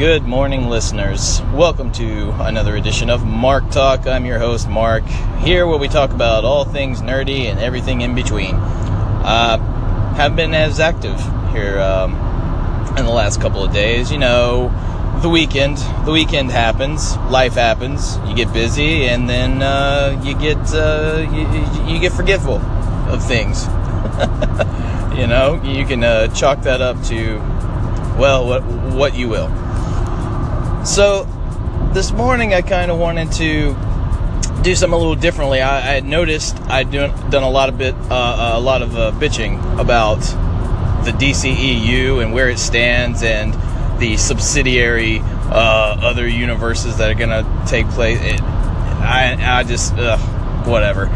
Good 0.00 0.22
morning, 0.22 0.70
listeners. 0.70 1.42
Welcome 1.52 1.92
to 1.92 2.30
another 2.38 2.74
edition 2.74 3.10
of 3.10 3.26
Mark 3.26 3.70
Talk. 3.70 4.06
I'm 4.06 4.24
your 4.24 4.38
host, 4.38 4.66
Mark. 4.66 5.04
Here, 5.40 5.66
where 5.66 5.76
we 5.76 5.88
talk 5.88 6.10
about 6.12 6.42
all 6.42 6.64
things 6.64 7.02
nerdy 7.02 7.50
and 7.50 7.60
everything 7.60 8.00
in 8.00 8.14
between. 8.14 8.54
Uh, 8.54 9.58
have 10.14 10.34
been 10.34 10.54
as 10.54 10.80
active 10.80 11.20
here 11.52 11.78
um, 11.78 12.14
in 12.96 13.04
the 13.04 13.10
last 13.10 13.42
couple 13.42 13.62
of 13.62 13.74
days. 13.74 14.10
You 14.10 14.16
know, 14.16 14.70
the 15.20 15.28
weekend. 15.28 15.76
The 16.06 16.12
weekend 16.12 16.50
happens. 16.50 17.18
Life 17.28 17.52
happens. 17.52 18.16
You 18.26 18.34
get 18.34 18.50
busy, 18.54 19.06
and 19.06 19.28
then 19.28 19.60
uh, 19.60 20.18
you 20.24 20.32
get 20.34 20.56
uh, 20.72 21.28
you, 21.30 21.92
you, 21.92 22.00
get 22.00 22.12
forgetful 22.12 22.56
of 22.56 23.22
things. 23.22 23.66
you 25.14 25.26
know, 25.26 25.60
you 25.62 25.84
can 25.84 26.02
uh, 26.02 26.28
chalk 26.28 26.62
that 26.62 26.80
up 26.80 26.96
to 27.08 27.36
well, 28.18 28.46
what 28.46 28.62
what 28.94 29.14
you 29.14 29.28
will. 29.28 29.50
So 30.84 31.24
this 31.92 32.10
morning, 32.10 32.54
I 32.54 32.62
kind 32.62 32.90
of 32.90 32.98
wanted 32.98 33.32
to 33.32 33.76
do 34.62 34.74
something 34.74 34.94
a 34.94 34.98
little 34.98 35.14
differently. 35.14 35.60
I, 35.60 35.76
I 35.76 35.92
had 35.94 36.06
noticed 36.06 36.58
I'd 36.62 36.90
done, 36.90 37.42
a 37.42 37.50
lot 37.50 37.68
of 37.68 37.76
bit 37.76 37.94
uh, 38.10 38.52
a 38.54 38.60
lot 38.60 38.80
of 38.80 38.96
uh, 38.96 39.12
bitching 39.12 39.78
about 39.78 40.20
the 41.04 41.12
DCEU 41.12 42.22
and 42.22 42.32
where 42.32 42.48
it 42.48 42.58
stands 42.58 43.22
and 43.22 43.54
the 44.00 44.16
subsidiary 44.16 45.20
uh, 45.22 45.98
other 46.00 46.26
universes 46.26 46.96
that 46.96 47.10
are 47.10 47.18
gonna 47.18 47.44
take 47.66 47.86
place. 47.90 48.18
It, 48.22 48.40
I 48.40 49.36
I 49.58 49.64
just 49.64 49.92
whatever. 50.66 51.08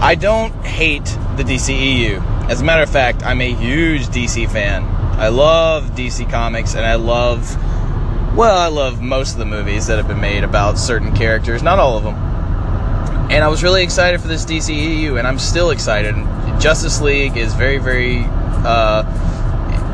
I 0.00 0.14
don't 0.14 0.52
hate 0.64 1.06
the 1.36 1.42
DCEU. 1.42 2.50
As 2.50 2.60
a 2.60 2.64
matter 2.64 2.82
of 2.82 2.90
fact, 2.90 3.22
I'm 3.22 3.40
a 3.40 3.54
huge 3.54 4.08
DC 4.08 4.50
fan. 4.50 4.84
I 5.18 5.28
love 5.28 5.92
DC 5.92 6.28
Comics 6.28 6.74
and 6.74 6.84
I 6.84 6.96
love 6.96 7.56
well, 8.36 8.58
I 8.58 8.66
love 8.66 9.00
most 9.00 9.34
of 9.34 9.38
the 9.38 9.44
movies 9.44 9.86
that 9.86 9.96
have 9.96 10.08
been 10.08 10.20
made 10.20 10.42
about 10.42 10.76
certain 10.76 11.14
characters, 11.14 11.62
not 11.62 11.78
all 11.78 11.96
of 11.96 12.02
them. 12.02 12.14
And 13.30 13.44
I 13.44 13.48
was 13.48 13.62
really 13.62 13.84
excited 13.84 14.20
for 14.20 14.26
this 14.26 14.44
DCEU, 14.44 15.18
and 15.18 15.26
I'm 15.26 15.38
still 15.38 15.70
excited. 15.70 16.16
Justice 16.60 17.00
League 17.00 17.36
is 17.36 17.54
very, 17.54 17.78
very. 17.78 18.24
Uh, 18.26 19.04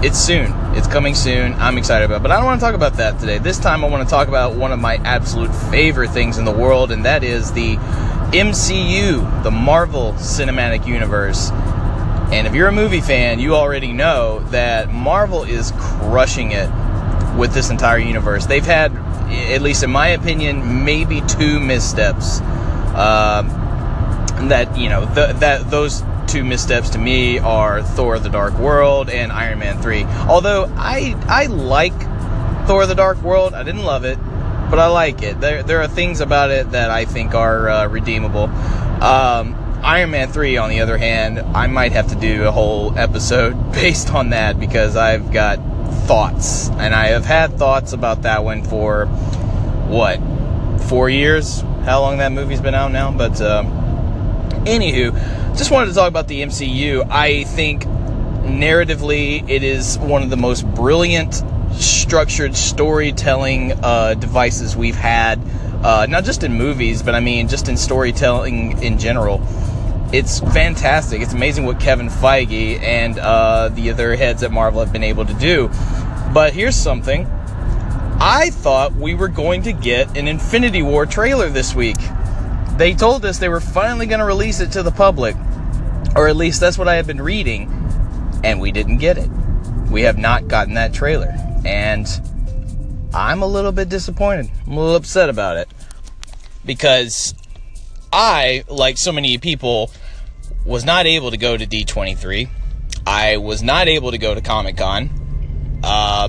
it's 0.02 0.18
soon. 0.18 0.52
It's 0.74 0.86
coming 0.86 1.14
soon. 1.14 1.52
I'm 1.54 1.76
excited 1.76 2.06
about 2.06 2.16
it. 2.16 2.22
But 2.22 2.30
I 2.30 2.36
don't 2.36 2.46
want 2.46 2.58
to 2.58 2.64
talk 2.64 2.74
about 2.74 2.94
that 2.94 3.20
today. 3.20 3.36
This 3.36 3.58
time 3.58 3.84
I 3.84 3.88
want 3.88 4.08
to 4.08 4.10
talk 4.10 4.28
about 4.28 4.56
one 4.56 4.72
of 4.72 4.78
my 4.78 4.96
absolute 4.96 5.54
favorite 5.70 6.10
things 6.10 6.38
in 6.38 6.46
the 6.46 6.50
world, 6.50 6.92
and 6.92 7.04
that 7.04 7.22
is 7.22 7.52
the 7.52 7.76
MCU, 8.32 9.42
the 9.42 9.50
Marvel 9.50 10.14
Cinematic 10.14 10.86
Universe. 10.86 11.50
And 12.32 12.46
if 12.46 12.54
you're 12.54 12.68
a 12.68 12.72
movie 12.72 13.02
fan, 13.02 13.38
you 13.38 13.54
already 13.54 13.92
know 13.92 14.38
that 14.50 14.90
Marvel 14.90 15.44
is 15.44 15.72
crushing 15.76 16.52
it 16.52 16.70
with 17.36 17.52
this 17.52 17.70
entire 17.70 17.98
universe. 17.98 18.46
They've 18.46 18.64
had, 18.64 18.94
at 19.52 19.62
least 19.62 19.82
in 19.82 19.90
my 19.90 20.08
opinion, 20.08 20.84
maybe 20.84 21.22
two 21.22 21.60
missteps. 21.60 22.40
Uh, 22.40 23.42
that 24.48 24.76
you 24.76 24.88
know, 24.88 25.04
that 25.14 25.70
those 25.70 26.02
two 26.26 26.44
missteps 26.44 26.90
to 26.90 26.98
me 26.98 27.38
are 27.38 27.82
Thor: 27.82 28.18
The 28.18 28.30
Dark 28.30 28.58
World 28.58 29.10
and 29.10 29.30
Iron 29.32 29.58
Man 29.58 29.80
Three. 29.82 30.04
Although 30.04 30.72
I 30.76 31.14
I 31.28 31.46
like 31.46 31.98
Thor: 32.66 32.86
The 32.86 32.94
Dark 32.94 33.20
World, 33.22 33.54
I 33.54 33.62
didn't 33.62 33.84
love 33.84 34.04
it, 34.04 34.18
but 34.70 34.78
I 34.78 34.86
like 34.86 35.22
it. 35.22 35.40
There 35.40 35.62
there 35.62 35.80
are 35.82 35.88
things 35.88 36.20
about 36.20 36.50
it 36.50 36.70
that 36.72 36.90
I 36.90 37.04
think 37.04 37.34
are 37.34 37.68
uh, 37.68 37.88
redeemable. 37.88 38.44
Um, 39.02 39.56
Iron 39.82 40.10
Man 40.10 40.28
3, 40.28 40.58
on 40.58 40.68
the 40.68 40.80
other 40.80 40.98
hand, 40.98 41.38
I 41.56 41.66
might 41.66 41.92
have 41.92 42.08
to 42.08 42.14
do 42.14 42.44
a 42.44 42.50
whole 42.50 42.98
episode 42.98 43.72
based 43.72 44.12
on 44.12 44.30
that 44.30 44.60
because 44.60 44.94
I've 44.94 45.32
got 45.32 45.58
thoughts. 45.90 46.68
And 46.70 46.94
I 46.94 47.08
have 47.08 47.24
had 47.24 47.58
thoughts 47.58 47.92
about 47.92 48.22
that 48.22 48.44
one 48.44 48.62
for, 48.64 49.06
what, 49.06 50.20
four 50.88 51.08
years? 51.08 51.60
How 51.84 52.00
long 52.00 52.18
that 52.18 52.32
movie's 52.32 52.60
been 52.60 52.74
out 52.74 52.92
now? 52.92 53.10
But, 53.10 53.40
uh, 53.40 53.64
anywho, 54.64 55.12
just 55.56 55.70
wanted 55.70 55.86
to 55.86 55.94
talk 55.94 56.08
about 56.08 56.28
the 56.28 56.42
MCU. 56.42 57.06
I 57.10 57.44
think 57.44 57.84
narratively, 57.84 59.48
it 59.48 59.62
is 59.62 59.98
one 59.98 60.22
of 60.22 60.30
the 60.30 60.36
most 60.36 60.66
brilliant 60.74 61.42
structured 61.72 62.56
storytelling 62.56 63.72
uh, 63.72 64.14
devices 64.14 64.76
we've 64.76 64.96
had, 64.96 65.40
uh, 65.84 66.06
not 66.06 66.24
just 66.24 66.42
in 66.42 66.52
movies, 66.52 67.02
but 67.02 67.14
I 67.14 67.20
mean 67.20 67.48
just 67.48 67.68
in 67.68 67.76
storytelling 67.76 68.82
in 68.82 68.98
general 68.98 69.38
it's 70.12 70.40
fantastic. 70.40 71.20
It's 71.22 71.32
amazing 71.32 71.66
what 71.66 71.78
Kevin 71.78 72.08
Feige 72.08 72.80
and 72.80 73.18
uh, 73.18 73.68
the 73.68 73.90
other 73.90 74.16
heads 74.16 74.42
at 74.42 74.50
Marvel 74.50 74.80
have 74.80 74.92
been 74.92 75.04
able 75.04 75.24
to 75.24 75.34
do. 75.34 75.68
But 76.34 76.52
here's 76.52 76.76
something. 76.76 77.26
I 78.22 78.50
thought 78.50 78.94
we 78.94 79.14
were 79.14 79.28
going 79.28 79.62
to 79.62 79.72
get 79.72 80.16
an 80.16 80.28
Infinity 80.28 80.82
War 80.82 81.06
trailer 81.06 81.48
this 81.48 81.74
week. 81.74 81.96
They 82.76 82.94
told 82.94 83.24
us 83.24 83.38
they 83.38 83.48
were 83.48 83.60
finally 83.60 84.06
going 84.06 84.18
to 84.18 84.26
release 84.26 84.60
it 84.60 84.72
to 84.72 84.82
the 84.82 84.90
public, 84.90 85.36
or 86.16 86.28
at 86.28 86.36
least 86.36 86.60
that's 86.60 86.76
what 86.76 86.88
I 86.88 86.96
have 86.96 87.06
been 87.06 87.20
reading, 87.22 87.70
and 88.44 88.60
we 88.60 88.72
didn't 88.72 88.98
get 88.98 89.16
it. 89.16 89.30
We 89.90 90.02
have 90.02 90.18
not 90.18 90.48
gotten 90.48 90.74
that 90.74 90.92
trailer, 90.92 91.34
and 91.64 92.06
I'm 93.14 93.42
a 93.42 93.46
little 93.46 93.72
bit 93.72 93.88
disappointed. 93.88 94.50
I'm 94.66 94.72
a 94.72 94.80
little 94.80 94.96
upset 94.96 95.28
about 95.28 95.56
it 95.56 95.68
because 96.64 97.34
I, 98.12 98.64
like 98.68 98.98
so 98.98 99.12
many 99.12 99.38
people, 99.38 99.90
was 100.64 100.84
not 100.84 101.06
able 101.06 101.30
to 101.30 101.36
go 101.36 101.56
to 101.56 101.66
D23. 101.66 102.48
I 103.06 103.36
was 103.38 103.62
not 103.62 103.88
able 103.88 104.10
to 104.10 104.18
go 104.18 104.34
to 104.34 104.40
Comic 104.40 104.76
Con. 104.76 105.80
Uh, 105.82 106.28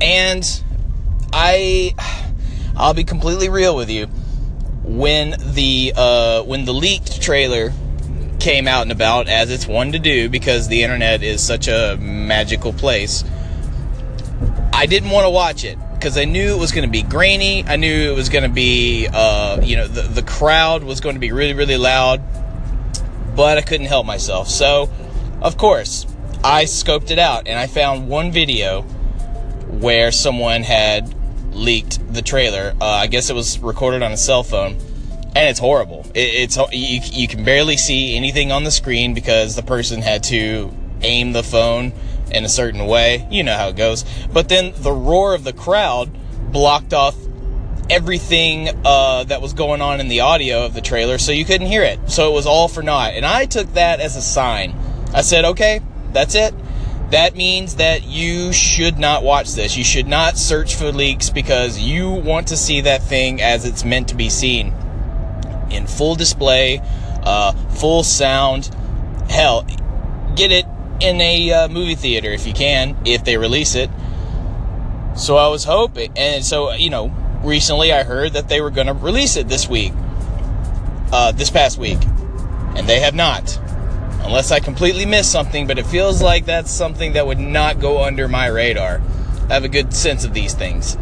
and 0.00 0.62
I, 1.32 1.94
I'll 2.76 2.94
be 2.94 3.04
completely 3.04 3.48
real 3.48 3.76
with 3.76 3.90
you. 3.90 4.06
When 4.84 5.34
the 5.54 5.94
uh, 5.96 6.42
when 6.42 6.66
the 6.66 6.74
leaked 6.74 7.22
trailer 7.22 7.72
came 8.38 8.68
out 8.68 8.82
and 8.82 8.92
about, 8.92 9.28
as 9.28 9.50
it's 9.50 9.66
one 9.66 9.92
to 9.92 9.98
do, 9.98 10.28
because 10.28 10.68
the 10.68 10.82
internet 10.82 11.22
is 11.22 11.42
such 11.42 11.68
a 11.68 11.96
magical 11.98 12.72
place, 12.74 13.24
I 14.74 14.84
didn't 14.84 15.08
want 15.08 15.24
to 15.24 15.30
watch 15.30 15.64
it 15.64 15.78
because 16.04 16.18
I 16.18 16.26
knew 16.26 16.54
it 16.54 16.58
was 16.58 16.70
going 16.70 16.84
to 16.84 16.90
be 16.90 17.00
grainy. 17.00 17.64
I 17.64 17.76
knew 17.76 18.12
it 18.12 18.14
was 18.14 18.28
going 18.28 18.42
to 18.42 18.50
be, 18.50 19.08
uh, 19.10 19.58
you 19.62 19.76
know, 19.76 19.88
the, 19.88 20.02
the 20.02 20.22
crowd 20.22 20.84
was 20.84 21.00
going 21.00 21.14
to 21.14 21.18
be 21.18 21.32
really, 21.32 21.54
really 21.54 21.78
loud, 21.78 22.20
but 23.34 23.56
I 23.56 23.62
couldn't 23.62 23.86
help 23.86 24.04
myself. 24.04 24.50
So, 24.50 24.90
of 25.40 25.56
course, 25.56 26.04
I 26.44 26.64
scoped 26.64 27.10
it 27.10 27.18
out 27.18 27.48
and 27.48 27.58
I 27.58 27.66
found 27.66 28.06
one 28.06 28.32
video 28.32 28.82
where 28.82 30.12
someone 30.12 30.62
had 30.62 31.14
leaked 31.54 32.12
the 32.12 32.20
trailer. 32.20 32.74
Uh, 32.78 32.84
I 32.84 33.06
guess 33.06 33.30
it 33.30 33.34
was 33.34 33.58
recorded 33.60 34.02
on 34.02 34.12
a 34.12 34.18
cell 34.18 34.42
phone, 34.42 34.72
and 35.34 35.48
it's 35.48 35.58
horrible. 35.58 36.04
It, 36.14 36.50
it's 36.50 36.58
you, 36.70 37.00
you 37.02 37.28
can 37.28 37.44
barely 37.44 37.78
see 37.78 38.14
anything 38.14 38.52
on 38.52 38.64
the 38.64 38.70
screen 38.70 39.14
because 39.14 39.56
the 39.56 39.62
person 39.62 40.02
had 40.02 40.22
to 40.24 40.70
aim 41.00 41.32
the 41.32 41.42
phone 41.42 41.94
in 42.30 42.44
a 42.44 42.48
certain 42.48 42.86
way. 42.86 43.26
You 43.30 43.42
know 43.42 43.56
how 43.56 43.68
it 43.68 43.76
goes. 43.76 44.04
But 44.32 44.48
then 44.48 44.72
the 44.76 44.92
roar 44.92 45.34
of 45.34 45.44
the 45.44 45.52
crowd 45.52 46.10
blocked 46.52 46.92
off 46.92 47.16
everything 47.90 48.68
uh, 48.84 49.24
that 49.24 49.42
was 49.42 49.52
going 49.52 49.80
on 49.80 50.00
in 50.00 50.08
the 50.08 50.20
audio 50.20 50.64
of 50.64 50.74
the 50.74 50.80
trailer, 50.80 51.18
so 51.18 51.32
you 51.32 51.44
couldn't 51.44 51.66
hear 51.66 51.82
it. 51.82 52.10
So 52.10 52.30
it 52.30 52.34
was 52.34 52.46
all 52.46 52.68
for 52.68 52.82
naught. 52.82 53.14
And 53.14 53.24
I 53.24 53.46
took 53.46 53.72
that 53.74 54.00
as 54.00 54.16
a 54.16 54.22
sign. 54.22 54.74
I 55.12 55.20
said, 55.20 55.44
okay, 55.44 55.80
that's 56.12 56.34
it. 56.34 56.54
That 57.10 57.36
means 57.36 57.76
that 57.76 58.04
you 58.04 58.52
should 58.52 58.98
not 58.98 59.22
watch 59.22 59.52
this. 59.52 59.76
You 59.76 59.84
should 59.84 60.08
not 60.08 60.38
search 60.38 60.74
for 60.74 60.90
leaks 60.90 61.30
because 61.30 61.78
you 61.78 62.10
want 62.10 62.48
to 62.48 62.56
see 62.56 62.80
that 62.80 63.02
thing 63.02 63.40
as 63.40 63.64
it's 63.64 63.84
meant 63.84 64.08
to 64.08 64.14
be 64.14 64.30
seen 64.30 64.74
in 65.70 65.86
full 65.86 66.14
display, 66.14 66.80
uh, 67.22 67.52
full 67.74 68.02
sound. 68.02 68.74
Hell, 69.28 69.66
get 70.34 70.50
it 70.50 70.66
in 71.04 71.20
a 71.20 71.52
uh, 71.52 71.68
movie 71.68 71.94
theater 71.94 72.30
if 72.30 72.46
you 72.46 72.54
can, 72.54 72.96
if 73.04 73.24
they 73.24 73.36
release 73.36 73.74
it. 73.74 73.90
So 75.16 75.36
I 75.36 75.48
was 75.48 75.64
hoping, 75.64 76.12
and 76.16 76.44
so 76.44 76.72
you 76.72 76.90
know, 76.90 77.08
recently 77.42 77.92
I 77.92 78.02
heard 78.02 78.32
that 78.32 78.48
they 78.48 78.60
were 78.60 78.70
going 78.70 78.86
to 78.86 78.94
release 78.94 79.36
it 79.36 79.48
this 79.48 79.68
week, 79.68 79.92
uh, 81.12 81.32
this 81.32 81.50
past 81.50 81.78
week, 81.78 81.98
and 82.74 82.88
they 82.88 83.00
have 83.00 83.14
not. 83.14 83.60
Unless 84.24 84.50
I 84.50 84.58
completely 84.58 85.04
missed 85.04 85.30
something, 85.30 85.66
but 85.66 85.78
it 85.78 85.86
feels 85.86 86.22
like 86.22 86.46
that's 86.46 86.70
something 86.70 87.12
that 87.12 87.26
would 87.26 87.38
not 87.38 87.78
go 87.78 88.02
under 88.02 88.26
my 88.26 88.46
radar. 88.46 89.02
I 89.50 89.52
have 89.52 89.64
a 89.64 89.68
good 89.68 89.92
sense 89.92 90.24
of 90.24 90.32
these 90.32 90.54
things, 90.54 90.94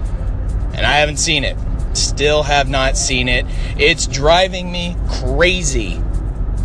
and 0.74 0.84
I 0.84 0.98
haven't 0.98 1.18
seen 1.18 1.44
it. 1.44 1.56
Still 1.94 2.42
have 2.42 2.68
not 2.68 2.96
seen 2.96 3.28
it. 3.28 3.46
It's 3.78 4.06
driving 4.08 4.72
me 4.72 4.96
crazy. 5.08 6.02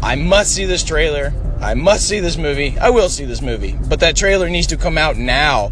I 0.01 0.15
must 0.15 0.55
see 0.55 0.65
this 0.65 0.83
trailer. 0.83 1.33
I 1.61 1.73
must 1.73 2.07
see 2.07 2.19
this 2.19 2.37
movie. 2.37 2.77
I 2.79 2.89
will 2.89 3.09
see 3.09 3.25
this 3.25 3.41
movie, 3.41 3.77
but 3.87 3.99
that 4.01 4.15
trailer 4.15 4.49
needs 4.49 4.67
to 4.67 4.77
come 4.77 4.97
out 4.97 5.17
now. 5.17 5.71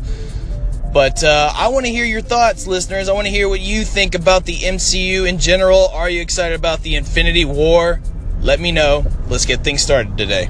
But 0.94 1.24
uh, 1.24 1.52
I 1.54 1.68
want 1.68 1.86
to 1.86 1.92
hear 1.92 2.06
your 2.06 2.22
thoughts, 2.22 2.68
listeners. 2.68 3.10
I 3.10 3.14
want 3.14 3.28
to 3.28 3.32
hear 3.32 3.50
what 3.50 3.60
you 3.60 3.84
think 3.84 4.16
about 4.16 4.46
the 4.46 4.56
MCU 4.56 5.28
in 5.28 5.40
general. 5.40 5.90
Are 5.90 6.10
you 6.10 6.22
excited 6.22 6.56
about 6.56 6.82
the 6.84 6.96
Infinity 6.96 7.44
War? 7.44 8.00
Let 8.40 8.60
me 8.60 8.72
know. 8.72 9.06
Let's 9.28 9.46
get 9.46 9.64
things 9.64 9.82
started 9.82 10.18
today. 10.18 10.50